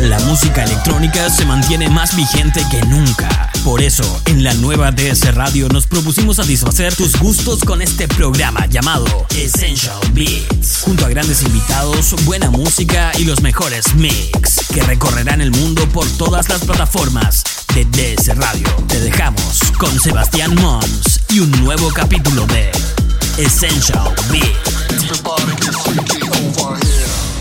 [0.00, 3.50] La música electrónica se mantiene más vigente que nunca.
[3.64, 8.66] Por eso, en la nueva DS Radio nos propusimos satisfacer tus gustos con este programa
[8.66, 9.06] llamado
[9.36, 10.82] Essential Beats.
[10.82, 16.06] Junto a grandes invitados, buena música y los mejores mix que recorrerán el mundo por
[16.16, 18.68] todas las plataformas de DS Radio.
[18.88, 22.70] Te dejamos con Sebastián Mons y un nuevo capítulo de
[23.38, 24.78] Essential Beats.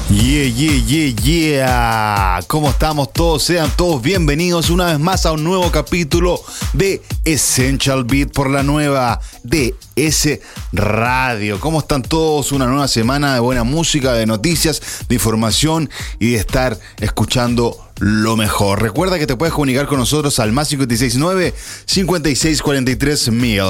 [0.10, 2.40] Yeah, yeah, yeah, yeah.
[2.48, 3.44] ¿Cómo estamos todos?
[3.44, 8.64] Sean todos bienvenidos una vez más a un nuevo capítulo de Essential Beat por la
[8.64, 10.40] nueva DS
[10.72, 11.60] Radio.
[11.60, 12.54] ¿Cómo están todos?
[12.54, 18.38] Una nueva semana de buena música, de noticias, de información y de estar escuchando lo
[18.38, 18.82] mejor.
[18.82, 21.54] Recuerda que te puedes comunicar con nosotros al más 569
[21.86, 23.62] 5643 mil.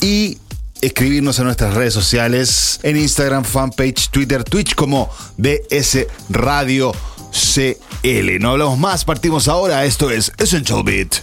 [0.00, 0.38] Y
[0.80, 6.92] escribirnos a nuestras redes sociales, en Instagram, fanpage, Twitter, Twitch como DS Radio
[7.30, 8.38] CL.
[8.40, 9.84] No hablamos más, partimos ahora.
[9.84, 11.16] Esto es Essential Beat.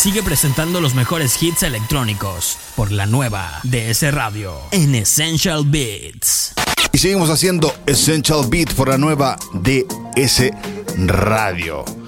[0.00, 6.54] Sigue presentando los mejores hits electrónicos por la nueva DS Radio en Essential Beats.
[6.90, 10.52] Y seguimos haciendo Essential Beat por la nueva DS
[10.96, 11.99] Radio.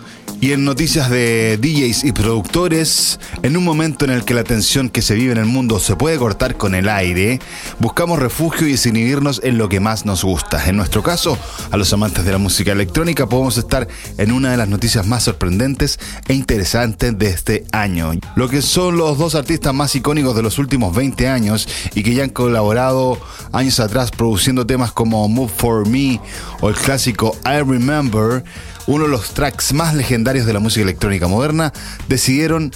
[0.43, 4.89] Y en noticias de DJs y productores, en un momento en el que la tensión
[4.89, 7.39] que se vive en el mundo se puede cortar con el aire,
[7.79, 10.69] buscamos refugio y desinhibirnos en lo que más nos gusta.
[10.69, 11.39] En nuestro caso,
[11.71, 13.87] a los amantes de la música electrónica, podemos estar
[14.19, 18.11] en una de las noticias más sorprendentes e interesantes de este año.
[18.35, 22.15] Lo que son los dos artistas más icónicos de los últimos 20 años y que
[22.15, 23.17] ya han colaborado
[23.53, 26.21] años atrás produciendo temas como Move For Me
[26.61, 28.43] o el clásico I Remember
[28.87, 31.73] uno de los tracks más legendarios de la música electrónica moderna,
[32.08, 32.73] decidieron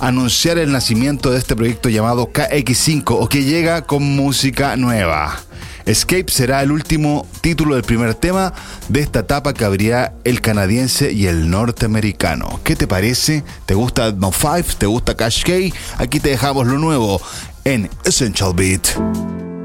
[0.00, 5.40] anunciar el nacimiento de este proyecto llamado KX5 o que llega con música nueva.
[5.86, 8.52] Escape será el último título del primer tema
[8.88, 12.60] de esta etapa que abrirá el canadiense y el norteamericano.
[12.64, 13.44] ¿Qué te parece?
[13.66, 14.76] ¿Te gusta No 5?
[14.78, 15.52] ¿Te gusta Cash K?
[15.98, 17.20] Aquí te dejamos lo nuevo
[17.64, 19.55] en Essential Beat.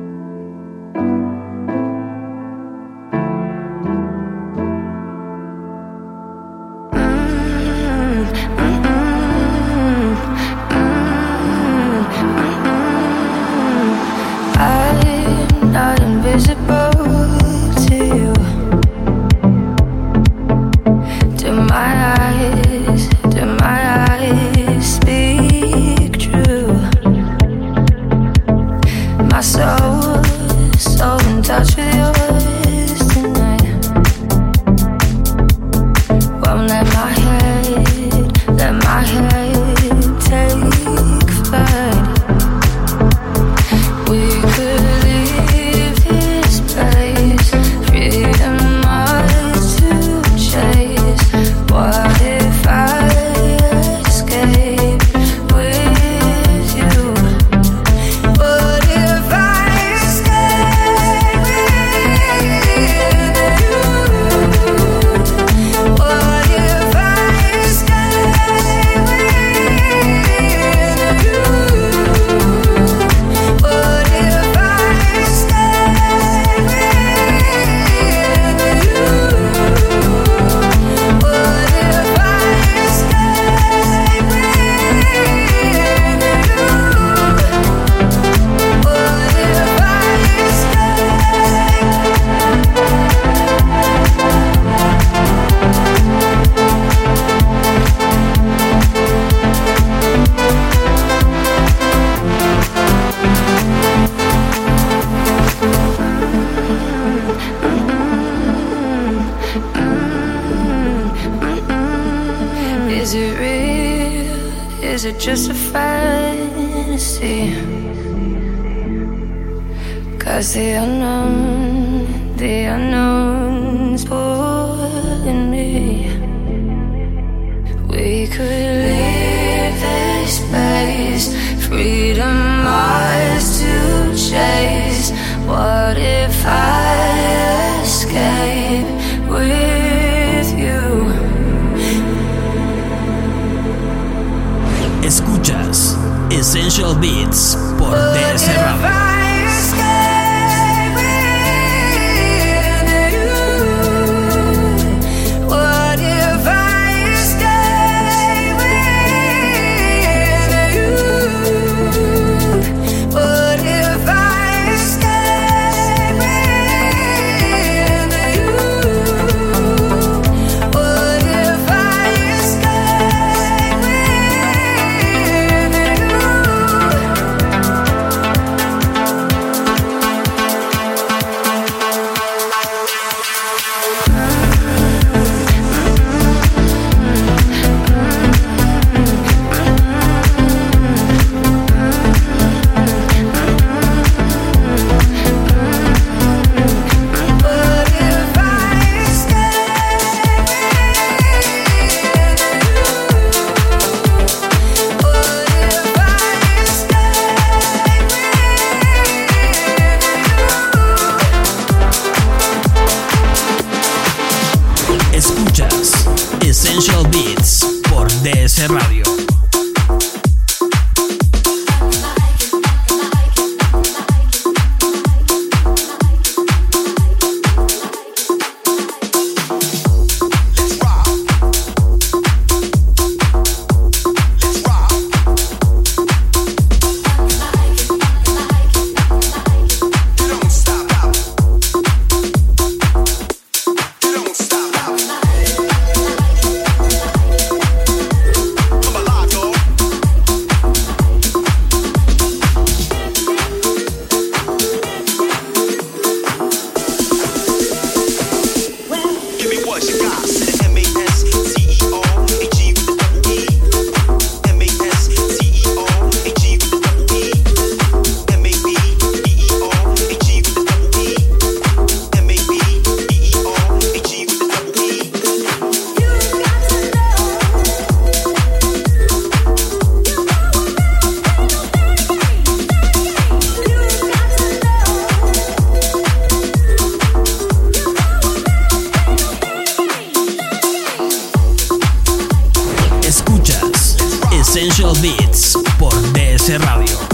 [296.60, 297.11] Company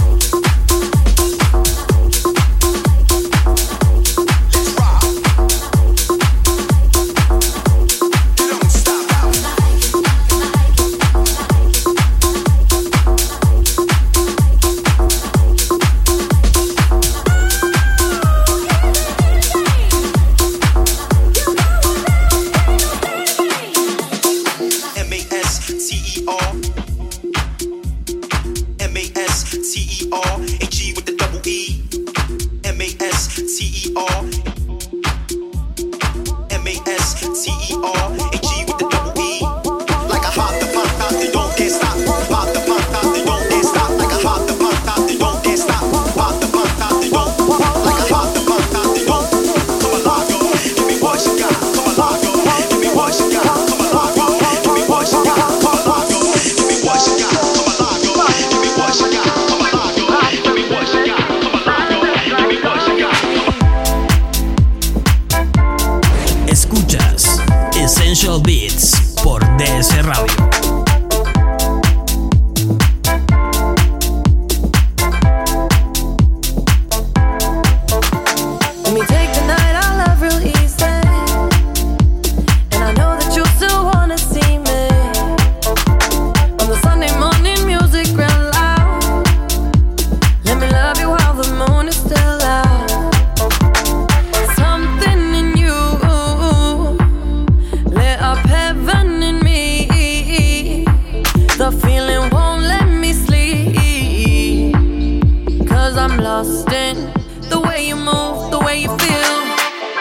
[106.09, 107.11] I'm lost in
[107.49, 109.37] the way you move, the way you feel.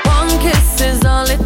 [0.04, 1.45] One kiss is all it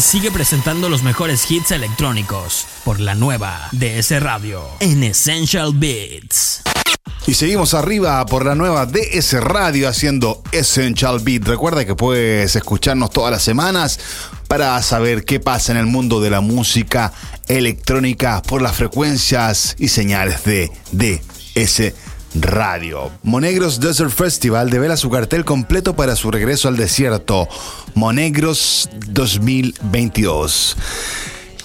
[0.00, 6.62] sigue presentando los mejores hits electrónicos por la nueva DS Radio en Essential Beats.
[7.26, 11.44] Y seguimos arriba por la nueva DS Radio haciendo Essential Beat.
[11.44, 14.00] Recuerda que puedes escucharnos todas las semanas
[14.48, 17.12] para saber qué pasa en el mundo de la música
[17.48, 21.94] electrónica por las frecuencias y señales de DS
[22.34, 23.12] Radio.
[23.22, 27.48] Monegros Desert Festival devela su cartel completo para su regreso al desierto.
[27.94, 30.76] Monegros 2022.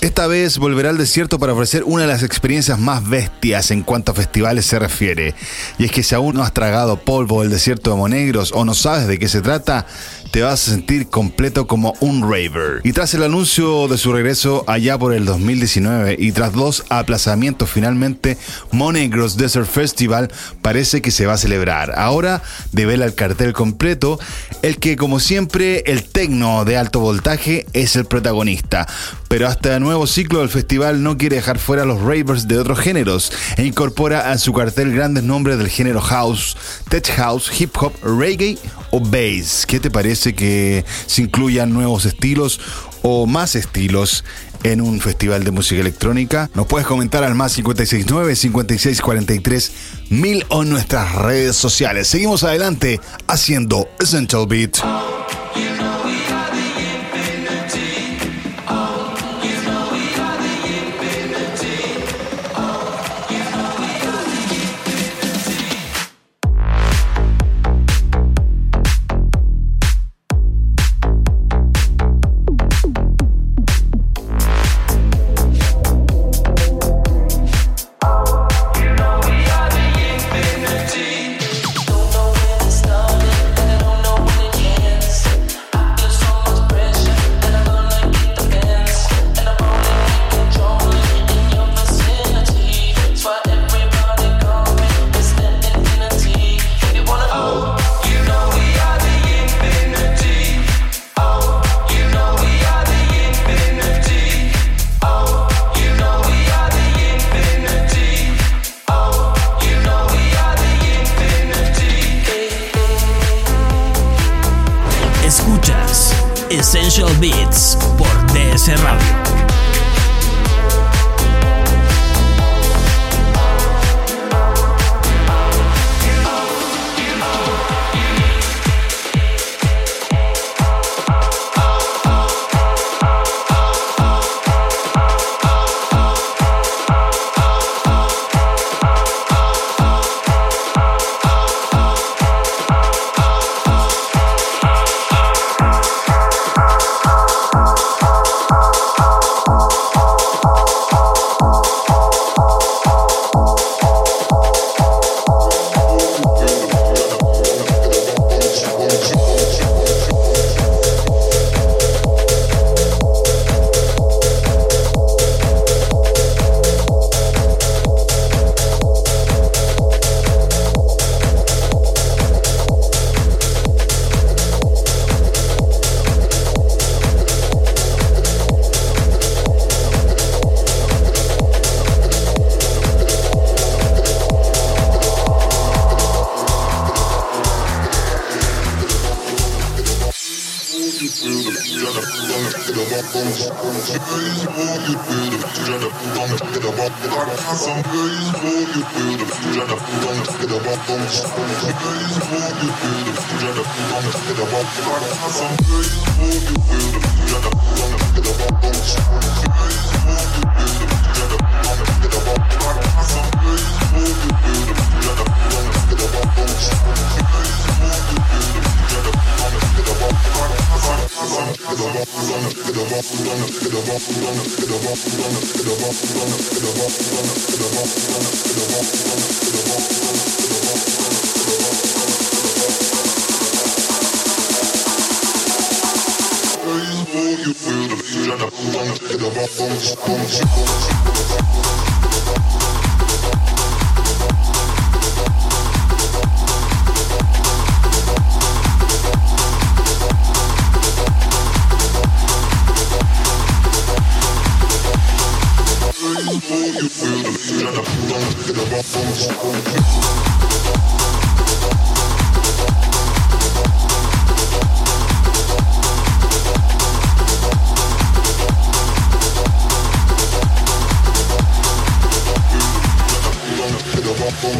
[0.01, 4.13] Esta vez volverá al desierto para ofrecer una de las experiencias más bestias en cuanto
[4.13, 5.35] a festivales se refiere.
[5.77, 8.73] Y es que si aún no has tragado polvo del desierto de Monegros o no
[8.73, 9.85] sabes de qué se trata,
[10.31, 12.81] te vas a sentir completo como un raver.
[12.83, 17.69] Y tras el anuncio de su regreso allá por el 2019 y tras dos aplazamientos
[17.69, 18.37] finalmente,
[18.71, 21.93] Monegros Desert Festival parece que se va a celebrar.
[21.97, 24.19] Ahora devela el cartel completo,
[24.61, 28.87] el que como siempre el tecno de alto voltaje es el protagonista.
[29.27, 32.57] Pero hasta el nuevo ciclo del festival no quiere dejar fuera a los ravers de
[32.57, 36.57] otros géneros e incorpora a su cartel grandes nombres del género house,
[36.89, 38.57] tech house, hip hop, reggae
[38.91, 39.65] o bass.
[39.67, 40.29] ¿Qué te parece?
[40.33, 42.59] que se incluyan nuevos estilos
[43.01, 44.23] o más estilos
[44.63, 46.49] en un festival de música electrónica.
[46.53, 49.71] Nos puedes comentar al más 569 5643
[50.09, 52.07] mil o en nuestras redes sociales.
[52.07, 54.77] Seguimos adelante haciendo Essential Beat.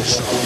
[0.02, 0.39] Thank you.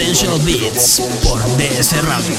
[0.00, 2.34] Essential Beats por DS Radio.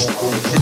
[0.00, 0.59] Sigue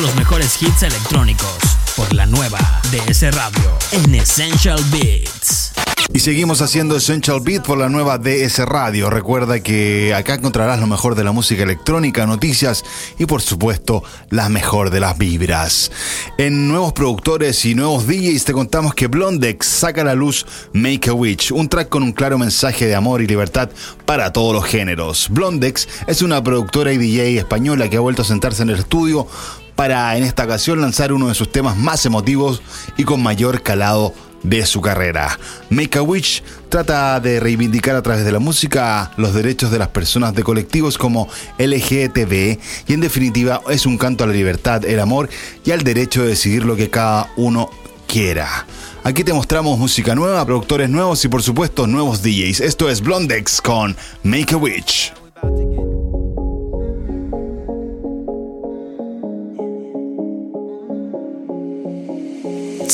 [0.00, 1.58] los mejores hits electrónicos
[1.96, 2.58] por la nueva
[2.90, 5.72] DS Radio en Essential Beats.
[6.14, 9.08] Y seguimos haciendo Essential Beat por la nueva DS Radio.
[9.08, 12.84] Recuerda que acá encontrarás lo mejor de la música electrónica, noticias
[13.18, 15.90] y por supuesto la mejor de las vibras.
[16.38, 21.10] En nuevos productores y nuevos DJs te contamos que Blondex saca a la luz Make
[21.10, 23.70] a Witch, un track con un claro mensaje de amor y libertad
[24.04, 25.28] para todos los géneros.
[25.30, 29.26] Blondex es una productora y DJ española que ha vuelto a sentarse en el estudio
[29.74, 32.62] para en esta ocasión lanzar uno de sus temas más emotivos
[32.96, 35.38] y con mayor calado de su carrera.
[35.70, 39.88] Make a Wish trata de reivindicar a través de la música los derechos de las
[39.88, 42.58] personas de colectivos como LGTB
[42.88, 45.28] y en definitiva es un canto a la libertad, el amor
[45.64, 47.70] y al derecho de decidir lo que cada uno
[48.06, 48.66] quiera.
[49.04, 52.60] Aquí te mostramos música nueva, productores nuevos y por supuesto nuevos DJs.
[52.60, 55.12] Esto es Blondex con Make a Witch.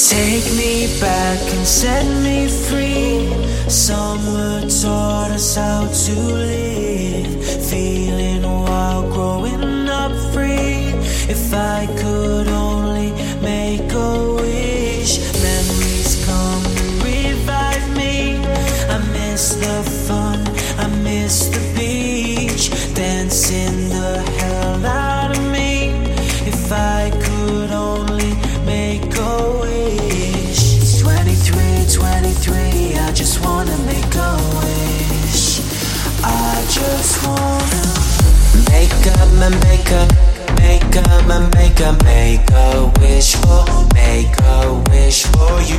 [0.06, 3.28] Take me back and set me free.
[3.68, 7.66] Summer taught us how to live.
[7.68, 10.94] Feeling wild, growing up free.
[11.28, 13.10] If I could only
[13.42, 18.36] make a wish, memories come and revive me.
[18.88, 20.38] I miss the fun,
[20.78, 23.67] I miss the beach, dancing
[39.38, 40.10] make up my makeup,
[40.56, 45.78] make up my makeup, make a wish for, make a wish for you.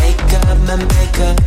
[0.00, 1.38] Make up my makeup,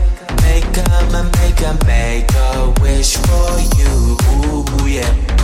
[0.43, 4.17] make up my makeup, make a wish for you,
[4.87, 5.37] yeah.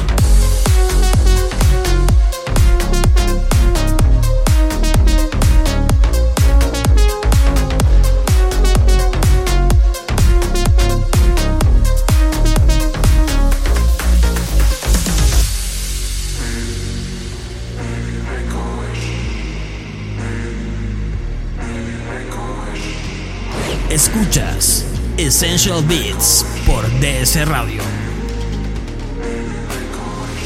[25.26, 27.82] Essential Beats por DS Radio.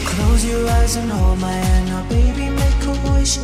[0.06, 3.40] Close your eyes and hold my hand now, baby, make a wish.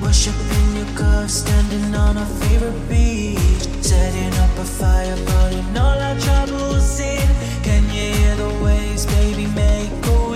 [0.00, 0.86] Your
[1.28, 3.38] standing on favorite beach.
[3.82, 7.28] Setting up a fire, burning all our troubles in.
[7.62, 10.29] Can you hear the waves, baby, make a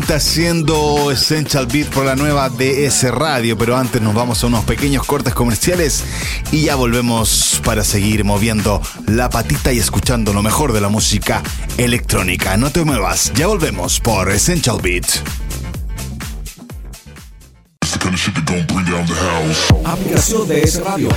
[0.00, 4.64] adelante haciendo Essential Beat por la nueva DS Radio, pero antes nos vamos a unos
[4.64, 6.04] pequeños cortes comerciales
[6.52, 11.42] y ya volvemos para seguir moviendo la patita y escuchando lo mejor de la música
[11.76, 12.56] electrónica.
[12.56, 15.06] No te muevas, ya volvemos por Essential Beat.
[19.84, 21.08] Aplicación DS Radio.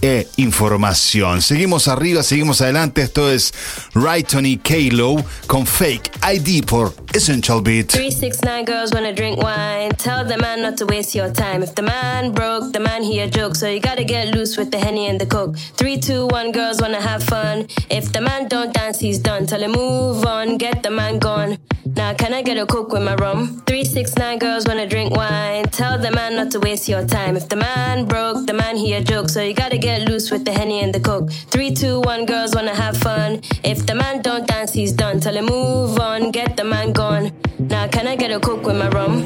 [0.00, 1.42] e información.
[1.42, 3.02] Seguimos arriba, seguimos adelante.
[3.02, 3.52] Esto es
[3.94, 7.88] Rayton y Kalo con Fake ID por Essential Beat.
[7.88, 9.90] 369 girls wanna drink wine.
[9.96, 11.62] Tell the man not to waste your time.
[11.62, 13.54] If the man broke, the man he a joke.
[13.54, 15.56] So you gotta get loose with the henny and the coke.
[15.76, 17.66] 321 girls wanna have fun.
[17.90, 19.46] If the man don't dance, he's done.
[19.46, 21.58] Tell him move on, get the man gone.
[21.86, 23.62] Now can I get a coke with my rum?
[23.66, 25.64] 369 girls wanna drink wine.
[25.70, 27.36] Tell the man not to waste your time.
[27.36, 29.28] If the man broke, the man he a joke.
[29.28, 31.30] So you gotta get loose with the henny and the coke.
[31.30, 33.40] 321 girls wanna have fun.
[33.62, 35.20] If the man don't dance, he's done.
[35.20, 37.32] Tell him move on, get the man gone.
[37.58, 39.22] Now can I get a coke with my rum?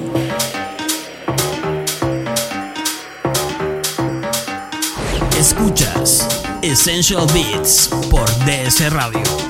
[5.38, 6.26] Escuchas
[6.62, 9.47] Essential Beats por DS Radio.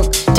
[0.00, 0.29] Henny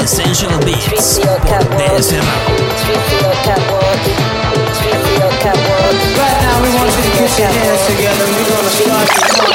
[0.00, 1.18] Essential Beats.
[1.18, 2.24] Por DSM.
[6.16, 9.49] Right now we want you to get your hands together we're gonna start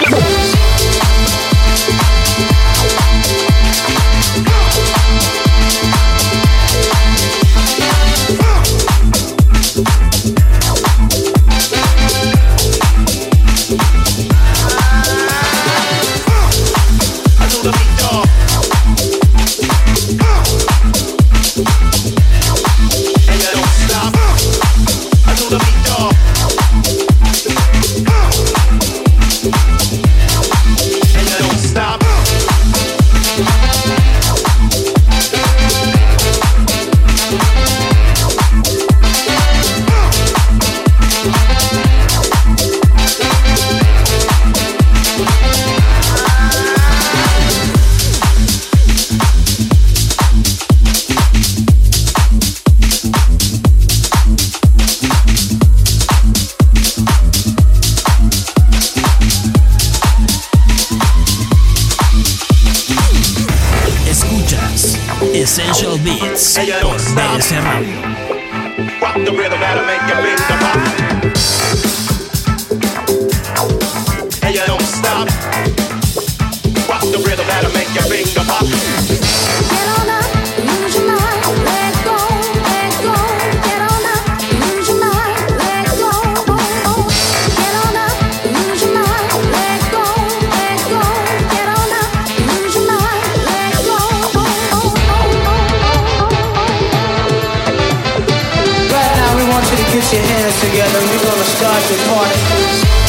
[100.16, 103.05] your hands together, we're gonna start your party.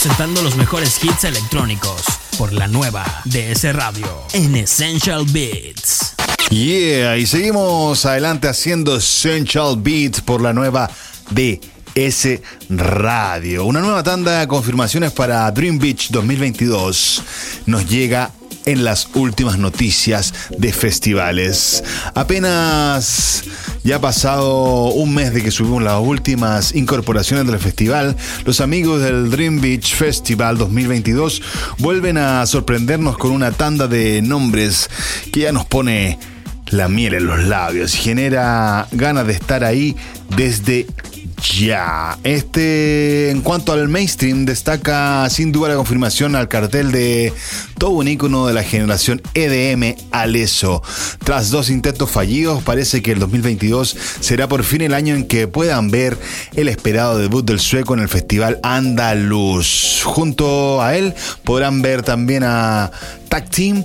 [0.00, 2.04] presentando los mejores hits electrónicos
[2.38, 6.14] por la nueva DS Radio en Essential Beats.
[6.50, 10.88] Yeah, y seguimos adelante haciendo Essential Beats por la nueva
[11.32, 12.40] DS
[12.70, 13.64] Radio.
[13.64, 17.22] Una nueva tanda de confirmaciones para Dream Beach 2022
[17.66, 18.30] nos llega
[18.66, 21.82] en las últimas noticias de festivales.
[22.14, 23.42] Apenas
[23.88, 29.00] ya ha pasado un mes de que subimos las últimas incorporaciones del festival, los amigos
[29.00, 31.40] del Dream Beach Festival 2022
[31.78, 34.90] vuelven a sorprendernos con una tanda de nombres
[35.32, 36.18] que ya nos pone
[36.66, 39.96] la miel en los labios y genera ganas de estar ahí
[40.36, 40.86] desde
[41.38, 42.18] ya.
[42.24, 47.32] Este, en cuanto al mainstream, destaca sin duda la confirmación al cartel de
[47.78, 50.82] todo un de la generación EDM Aleso.
[51.24, 55.46] Tras dos intentos fallidos, parece que el 2022 será por fin el año en que
[55.46, 56.18] puedan ver
[56.56, 60.02] el esperado debut del sueco en el festival Andaluz.
[60.04, 61.14] Junto a él
[61.44, 62.90] podrán ver también a
[63.28, 63.84] Tag Team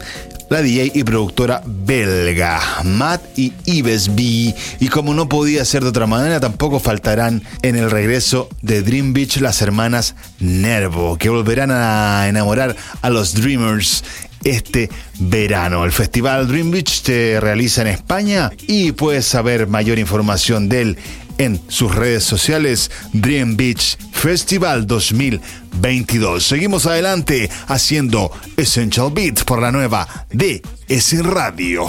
[0.53, 4.53] la DJ y productora belga, Matt y Ives B.
[4.79, 9.13] Y como no podía ser de otra manera, tampoco faltarán en el regreso de Dream
[9.13, 14.03] Beach las hermanas Nervo, que volverán a enamorar a los Dreamers
[14.43, 15.85] este verano.
[15.85, 20.97] El festival Dream Beach se realiza en España y puedes saber mayor información de él
[21.37, 26.43] en sus redes sociales Dream Beach Festival 2022.
[26.43, 31.87] Seguimos adelante haciendo Essential Beats por la nueva DS Radio.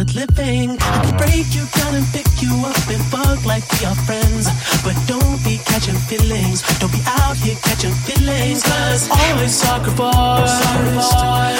[0.00, 0.76] Worth living.
[0.80, 4.48] I can break you down and pick you up and fuck like we are friends.
[4.82, 6.62] But don't be catching feelings.
[6.78, 8.62] Don't be out here catching feelings.
[8.62, 11.59] Cause always sacrifice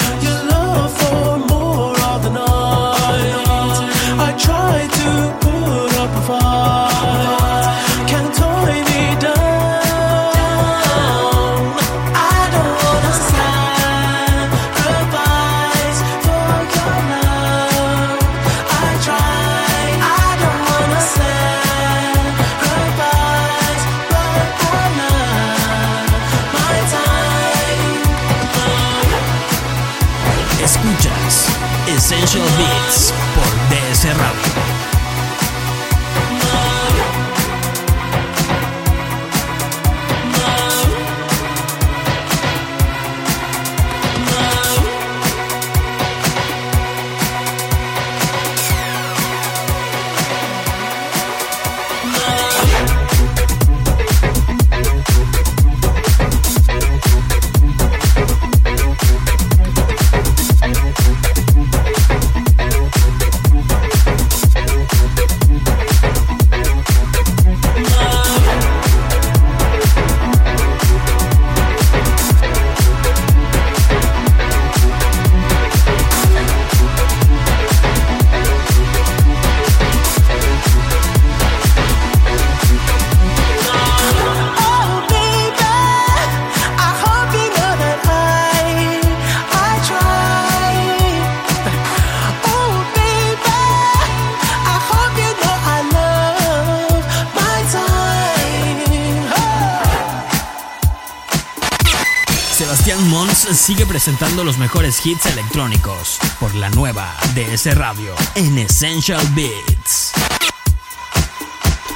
[103.71, 110.11] sigue presentando los mejores hits electrónicos por la nueva DS Radio en Essential Beats.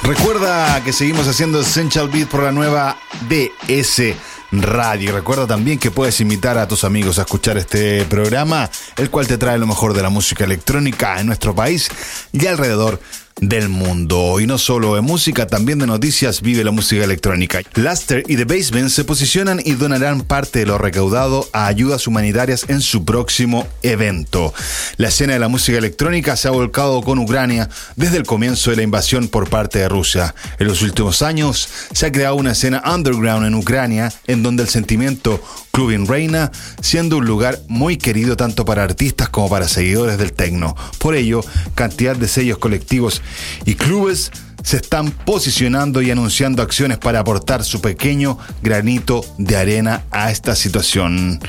[0.02, 2.96] Recuerda que seguimos haciendo Essential Beat por la nueva
[3.28, 4.14] DS
[4.52, 5.12] Radio.
[5.12, 9.36] Recuerda también que puedes invitar a tus amigos a escuchar este programa, el cual te
[9.36, 11.90] trae lo mejor de la música electrónica en nuestro país
[12.32, 13.02] y alrededor
[13.40, 14.40] del mundo.
[14.40, 17.60] Y no solo en música, también de noticias vive la música electrónica.
[17.74, 22.64] Laster y The Basement se posicionan y donarán parte de lo recaudado a ayudas humanitarias
[22.68, 24.54] en su próximo evento.
[24.96, 28.76] La escena de la música electrónica se ha volcado con Ucrania desde el comienzo de
[28.76, 30.34] la invasión por parte de Rusia.
[30.58, 34.68] En los últimos años se ha creado una escena underground en Ucrania en donde el
[34.68, 35.42] sentimiento
[35.76, 36.50] clubbing reina,
[36.80, 40.74] siendo un lugar muy querido tanto para artistas como para seguidores del techno.
[40.96, 41.42] Por ello,
[41.74, 43.20] cantidad de sellos colectivos
[43.66, 50.04] y clubes se están posicionando y anunciando acciones para aportar su pequeño granito de arena
[50.12, 51.40] a esta situación.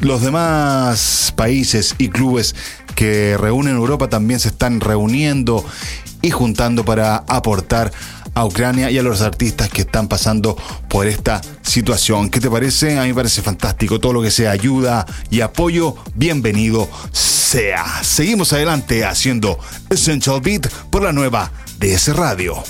[0.00, 2.54] Los demás países y clubes
[2.94, 5.64] que reúnen Europa también se están reuniendo
[6.22, 7.90] y juntando para aportar
[8.34, 10.56] a Ucrania y a los artistas que están pasando
[10.88, 12.30] por esta situación.
[12.30, 12.98] ¿Qué te parece?
[12.98, 14.00] A mí me parece fantástico.
[14.00, 18.02] Todo lo que sea ayuda y apoyo, bienvenido sea.
[18.02, 19.58] Seguimos adelante haciendo
[19.90, 22.62] Essential Beat por la nueva DS Radio.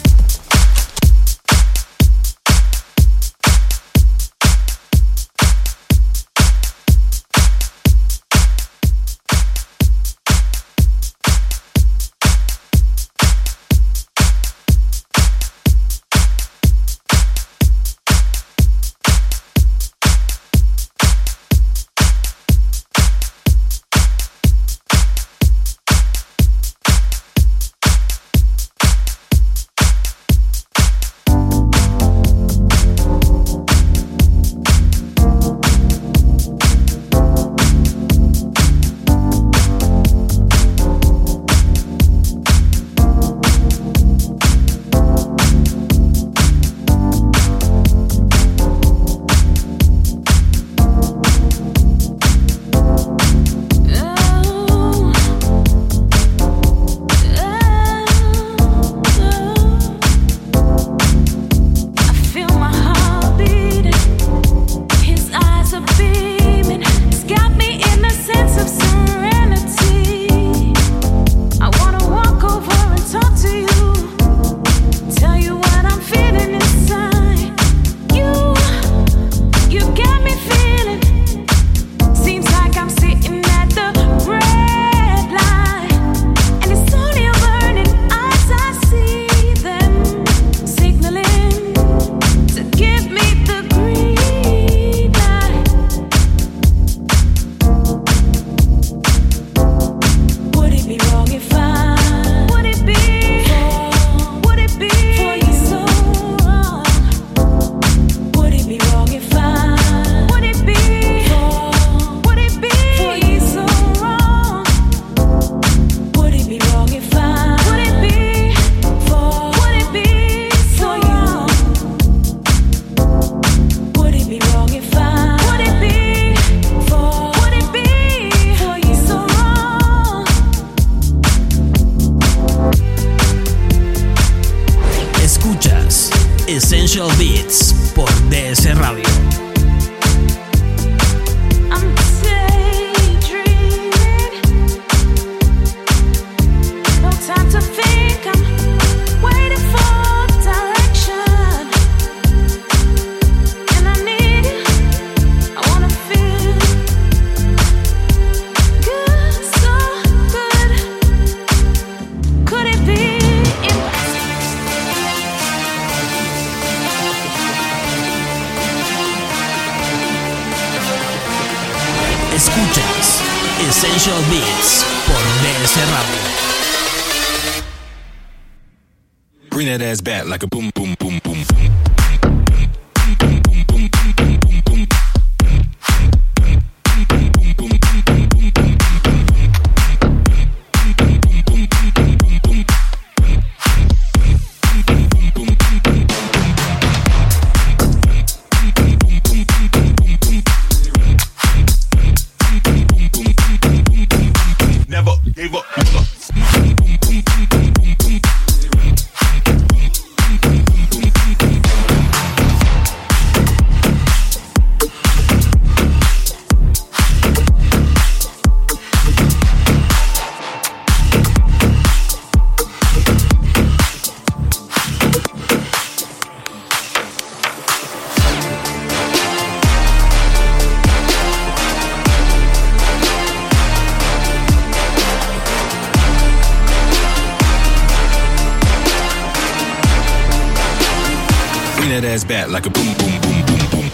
[242.03, 243.91] That ass back like a boom, boom, boom, boom, boom.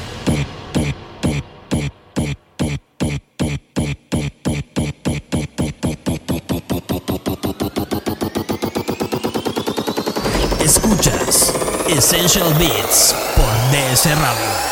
[10.60, 11.52] Escuchas
[11.88, 14.68] Essential Beats por DS Radio.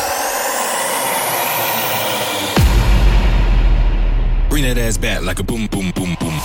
[4.49, 6.36] Bring that ass back like a boom, boom, boom, boom.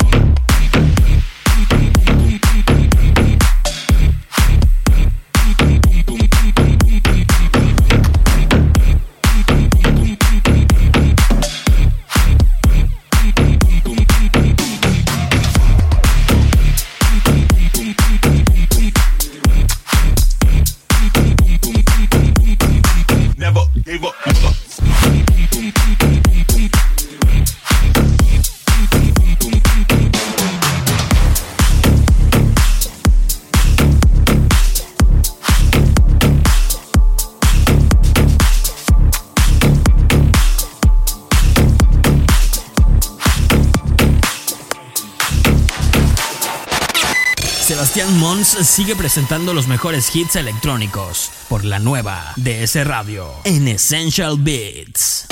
[48.53, 55.27] Sigue presentando los mejores hits electrónicos por la nueva DS Radio en Essential Beats.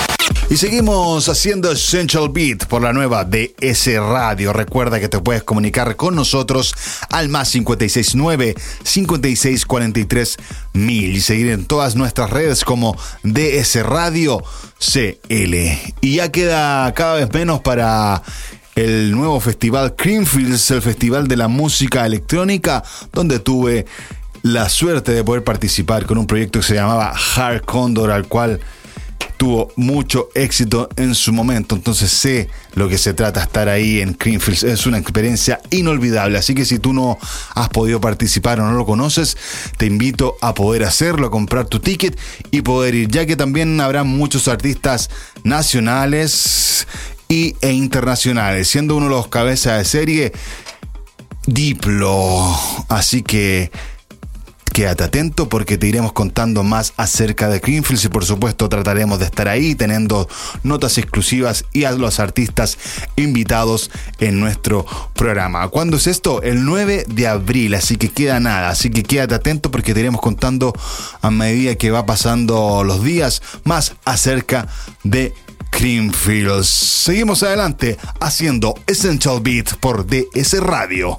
[0.49, 4.53] Y seguimos haciendo Essential Beat por la nueva DS Radio.
[4.53, 6.73] Recuerda que te puedes comunicar con nosotros
[7.09, 10.37] al más 569 5643
[10.73, 14.43] mil y seguir en todas nuestras redes como DS Radio
[14.79, 15.93] CL.
[16.01, 18.23] Y ya queda cada vez menos para
[18.75, 23.85] el nuevo festival Creamfields, el festival de la música electrónica, donde tuve
[24.43, 28.59] la suerte de poder participar con un proyecto que se llamaba Hard Condor, al cual
[29.37, 34.13] tuvo mucho éxito en su momento, entonces sé lo que se trata estar ahí en
[34.13, 37.17] Creamfields, es una experiencia inolvidable, así que si tú no
[37.55, 39.35] has podido participar o no lo conoces,
[39.77, 42.19] te invito a poder hacerlo, a comprar tu ticket
[42.51, 45.09] y poder ir, ya que también habrá muchos artistas
[45.43, 46.85] nacionales
[47.31, 50.33] y, e internacionales, siendo uno de los cabezas de serie
[51.47, 52.55] Diplo,
[52.89, 53.71] así que
[54.73, 59.25] Quédate atento porque te iremos contando más acerca de Greenfields y por supuesto trataremos de
[59.25, 60.29] estar ahí teniendo
[60.63, 62.77] notas exclusivas y a los artistas
[63.17, 65.67] invitados en nuestro programa.
[65.67, 66.41] ¿Cuándo es esto?
[66.41, 70.21] El 9 de abril, así que queda nada, así que quédate atento porque te iremos
[70.21, 70.73] contando
[71.21, 74.69] a medida que va pasando los días más acerca
[75.03, 75.33] de
[75.71, 76.67] Greenfields.
[76.67, 81.17] Seguimos adelante haciendo Essential Beat por DS Radio.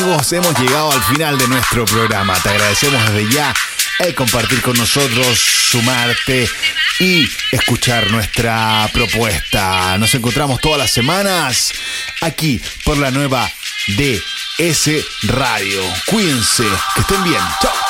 [0.00, 2.34] amigos, hemos llegado al final de nuestro programa.
[2.42, 3.52] Te agradecemos desde ya
[3.98, 6.48] el compartir con nosotros, sumarte
[7.00, 9.98] y escuchar nuestra propuesta.
[9.98, 11.72] Nos encontramos todas las semanas
[12.20, 13.50] aquí por la nueva
[13.88, 15.82] DS Radio.
[16.06, 17.42] Cuídense, que estén bien.
[17.60, 17.87] Chao.